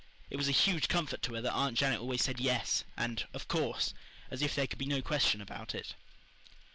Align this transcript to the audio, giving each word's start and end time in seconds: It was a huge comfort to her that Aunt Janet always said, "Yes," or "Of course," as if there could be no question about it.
It 0.31 0.35
was 0.37 0.47
a 0.47 0.51
huge 0.51 0.87
comfort 0.87 1.21
to 1.21 1.35
her 1.35 1.41
that 1.41 1.53
Aunt 1.53 1.77
Janet 1.77 1.99
always 1.99 2.23
said, 2.23 2.39
"Yes," 2.39 2.83
or 2.97 3.17
"Of 3.35 3.47
course," 3.47 3.93
as 4.31 4.41
if 4.41 4.55
there 4.55 4.65
could 4.65 4.79
be 4.79 4.87
no 4.87 4.99
question 5.03 5.41
about 5.41 5.75
it. 5.75 5.93